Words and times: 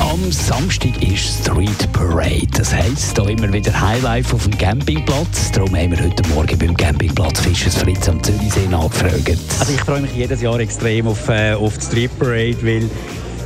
am 0.00 0.30
Samstag 0.30 1.02
ist 1.02 1.42
Street 1.42 1.92
Parade. 1.92 2.46
Das 2.56 2.72
heisst, 2.72 3.16
da 3.18 3.24
immer 3.24 3.52
wieder 3.52 3.78
Highlife 3.78 4.34
auf 4.34 4.44
dem 4.44 4.56
Campingplatz. 4.56 5.50
Darum 5.52 5.74
haben 5.76 5.90
wir 5.90 6.04
heute 6.04 6.28
Morgen 6.28 6.58
beim 6.58 6.76
Campingplatz 6.76 7.40
Fischers 7.40 7.76
Fritz 7.76 8.08
am 8.08 8.22
Zürichsee 8.22 8.66
nachgefragt. 8.68 9.38
Also 9.60 9.72
ich 9.72 9.80
freue 9.80 10.02
mich 10.02 10.14
jedes 10.14 10.40
Jahr 10.40 10.58
extrem 10.60 11.06
auf, 11.06 11.28
äh, 11.28 11.54
auf 11.54 11.78
die 11.78 11.84
Street 11.84 12.18
Parade, 12.18 12.56
weil 12.62 12.90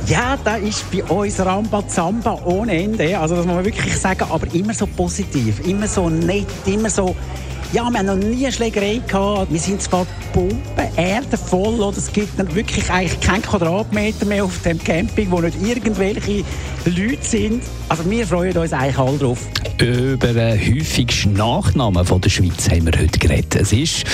ja, 0.07 0.37
da 0.43 0.55
ist 0.55 0.89
bei 0.91 1.03
uns 1.03 1.39
Rambazamba 1.39 2.39
ohne 2.45 2.83
Ende. 2.83 3.19
Also 3.19 3.35
das 3.35 3.45
muss 3.45 3.55
man 3.55 3.65
wirklich 3.65 3.97
sagen, 3.97 4.25
aber 4.29 4.47
immer 4.53 4.73
so 4.73 4.87
positiv, 4.87 5.65
immer 5.67 5.87
so 5.87 6.09
nett, 6.09 6.47
immer 6.65 6.89
so 6.89 7.15
ja, 7.73 7.89
wir 7.89 7.99
haben 7.99 8.05
noch 8.05 8.15
nie 8.15 8.45
eine 8.45 8.51
Schlägerei 8.51 9.01
gehabt. 9.05 9.51
Wir 9.51 9.59
sind 9.59 9.81
zwar 9.81 10.05
Pumpen, 10.33 10.57
Erde 10.95 11.37
voll, 11.37 11.79
oder 11.79 11.97
es 11.97 12.11
gibt 12.11 12.37
wirklich 12.55 12.89
eigentlich 12.89 13.19
keinen 13.19 13.41
Quadratmeter 13.41 14.25
mehr 14.25 14.45
auf 14.45 14.61
dem 14.63 14.81
Camping, 14.81 15.29
wo 15.31 15.41
nicht 15.41 15.57
irgendwelche 15.61 16.43
Leute 16.85 17.23
sind. 17.23 17.63
Also 17.89 18.09
wir 18.09 18.25
freuen 18.25 18.57
uns 18.57 18.73
eigentlich 18.73 18.97
alle 18.97 19.17
drauf. 19.17 19.39
Über 19.79 20.33
den 20.33 20.59
häufigsten 20.59 21.33
Nachnamen 21.33 22.03
von 22.03 22.19
der 22.19 22.29
Schweiz 22.29 22.69
haben 22.69 22.85
wir 22.85 22.99
heute 22.99 23.19
geredet. 23.19 23.55
Es 23.55 23.71
ist, 23.71 24.07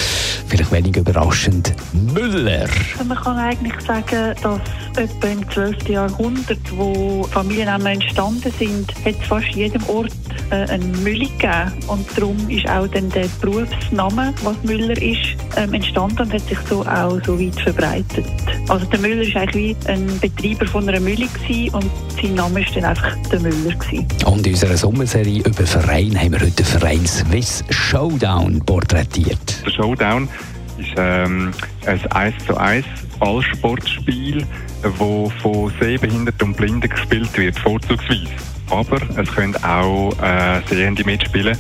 vielleicht 0.47 0.71
wenig 0.71 0.97
überraschend, 0.97 1.73
Müller. 2.13 2.67
Man 3.07 3.17
kann 3.17 3.37
eigentlich 3.37 3.79
sagen, 3.81 4.35
dass 4.41 4.59
etwa 4.97 5.27
im 5.27 5.49
12. 5.49 5.87
Jahrhundert, 5.87 6.59
wo 6.77 7.23
Familiennamen 7.23 7.87
entstanden 7.87 8.51
sind, 8.59 8.93
hat 9.05 9.15
es 9.19 9.27
fast 9.27 9.47
jedem 9.47 9.83
Ort 9.87 10.11
äh, 10.49 10.69
einen 10.69 10.91
Müller 11.03 11.27
gegeben. 11.27 11.71
Und 11.87 12.05
darum 12.15 12.49
ist 12.49 12.67
auch 12.67 12.87
dann 12.87 13.09
der 13.09 13.27
Berufsname, 13.43 14.33
was 14.43 14.55
Müller 14.63 14.99
ist, 15.01 15.35
ähm, 15.57 15.73
entstanden 15.73 16.19
und 16.21 16.33
hat 16.33 16.47
sich 16.47 16.57
so 16.69 16.81
auch 16.85 17.19
so 17.25 17.37
weit 17.37 17.59
verbreitet. 17.59 18.25
Also 18.69 18.85
der 18.85 18.99
Müller 18.99 19.21
ist 19.21 19.35
eigentlich 19.35 19.77
wie 19.85 19.91
ein 19.91 20.07
Betreiber 20.21 20.65
von 20.65 20.87
einer 20.87 21.01
Mühle 21.01 21.27
gewesen 21.27 21.75
und 21.75 21.91
sein 22.21 22.35
Name 22.35 22.61
ist 22.61 22.73
dann 22.73 22.85
einfach 22.85 23.13
der 23.29 23.41
Müller 23.41 23.75
gewesen. 23.75 24.07
Und 24.25 24.47
in 24.47 24.53
unserer 24.53 24.77
Sommerserie 24.77 25.39
über 25.39 25.65
Verein 25.65 26.17
haben 26.17 26.31
wir 26.31 26.39
heute 26.39 26.51
den 26.51 26.65
Verein 26.65 27.05
Swiss 27.05 27.65
Showdown 27.69 28.61
porträtiert. 28.65 29.61
Der 29.65 29.71
Showdown 29.71 30.29
ist 30.77 30.93
ähm, 30.95 31.51
ein 31.85 32.11
1 32.11 32.45
zu 32.45 32.55
1 32.55 32.85
Ballsportspiel, 33.19 34.45
das 34.81 34.93
von 35.41 35.71
Sehbehinderten 35.81 36.47
und 36.47 36.57
Blinden 36.57 36.89
gespielt 36.89 37.37
wird, 37.37 37.59
vorzugsweise. 37.59 38.27
Aber 38.69 38.97
es 39.17 39.29
können 39.35 39.55
auch 39.63 40.13
äh, 40.21 40.61
Sehende 40.69 41.03
mitspielen. 41.03 41.57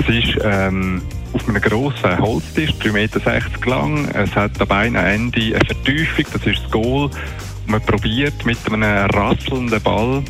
Es 0.00 0.08
ist 0.08 0.38
ähm, 0.42 1.02
auf 1.32 1.48
einem 1.48 1.60
grossen 1.60 2.18
Holztisch, 2.18 2.70
3,60 2.72 2.92
Meter 2.92 3.70
lang. 3.70 4.08
Es 4.14 4.34
hat 4.34 4.52
am 4.60 4.96
Ende 4.96 5.40
eine 5.40 5.64
Vertiefung, 5.66 6.24
das 6.32 6.46
ist 6.46 6.62
das 6.64 6.70
Goal. 6.70 7.04
Und 7.04 7.68
man 7.68 7.80
probiert 7.82 8.44
mit 8.44 8.58
einem 8.66 8.82
rasselnden 9.10 9.80
Ball 9.82 10.22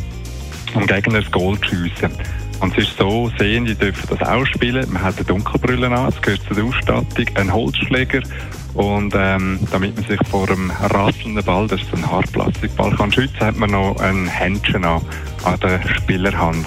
am 0.75 0.87
Gegner 0.87 1.21
das 1.21 1.31
Goal 1.31 1.59
zu 1.61 1.69
schiessen. 1.69 2.11
Und 2.61 2.77
es 2.77 2.89
ist 2.89 2.99
so, 2.99 3.31
Sehende 3.39 3.75
dürfen 3.75 4.07
das 4.11 4.29
auch 4.29 4.45
spielen. 4.45 4.93
Man 4.93 5.03
hat 5.03 5.17
eine 5.17 5.25
Dunkelbrille 5.25 5.87
an, 5.87 6.07
das 6.07 6.21
gehört 6.21 6.43
zur 6.53 6.65
Ausstattung, 6.65 7.37
einen 7.37 7.53
Holzschläger 7.53 8.23
und 8.75 9.15
ähm, 9.17 9.59
damit 9.71 9.97
man 9.97 10.05
sich 10.05 10.21
vor 10.29 10.49
einem 10.49 10.71
rasselnden 10.71 11.45
Ball, 11.45 11.67
das 11.67 11.81
ist 11.81 11.93
ein 11.95 12.09
Hartplastikball, 12.09 12.95
kann 12.97 13.13
schützen, 13.13 13.41
hat 13.41 13.57
man 13.57 13.71
noch 13.71 13.97
ein 14.01 14.27
Händchen 14.27 14.85
an, 14.85 15.01
an 15.45 15.59
der 15.61 15.81
Spielerhand. 15.89 16.67